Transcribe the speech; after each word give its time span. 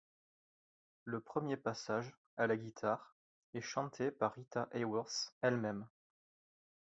Le 1.03 1.19
premier 1.19 1.57
passage, 1.57 2.17
à 2.35 2.47
la 2.47 2.57
guitare, 2.57 3.13
est 3.53 3.61
chanté 3.61 4.09
par 4.09 4.33
Rita 4.33 4.67
Hayworth 4.71 5.35
elle 5.43 5.57
même. 5.57 5.85